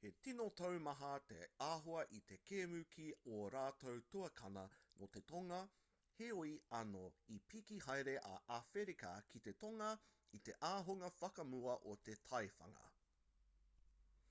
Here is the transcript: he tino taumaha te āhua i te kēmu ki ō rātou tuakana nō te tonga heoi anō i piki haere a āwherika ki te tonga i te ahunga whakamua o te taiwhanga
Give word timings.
he 0.00 0.10
tino 0.26 0.44
taumaha 0.58 1.08
te 1.32 1.38
āhua 1.68 2.02
i 2.18 2.20
te 2.32 2.36
kēmu 2.50 2.82
ki 2.92 3.06
ō 3.38 3.40
rātou 3.56 4.04
tuakana 4.12 4.64
nō 5.00 5.08
te 5.18 5.24
tonga 5.34 5.58
heoi 6.20 6.54
anō 6.82 7.02
i 7.38 7.42
piki 7.54 7.80
haere 7.88 8.16
a 8.22 8.36
āwherika 8.60 9.12
ki 9.34 9.44
te 9.50 9.56
tonga 9.66 9.90
i 10.42 10.44
te 10.52 10.58
ahunga 10.74 11.14
whakamua 11.20 11.76
o 11.94 12.00
te 12.10 12.20
taiwhanga 12.32 12.90